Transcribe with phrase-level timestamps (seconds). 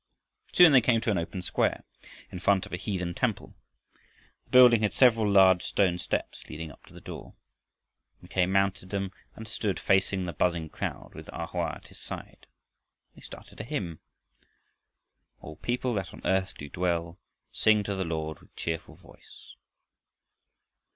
[0.51, 1.83] Soon they came to an open square
[2.31, 3.53] in front of a heathen temple.
[4.45, 7.35] The building had several large stone steps leading up to the door.
[8.19, 12.47] Mackay mounted them and stood facing the buzzing crowd, with A Hoa at his side.
[13.13, 13.99] They started a hymn.
[15.39, 17.19] All people that on earth do dwell
[17.51, 19.53] Sing to the Lord with cheerful voice.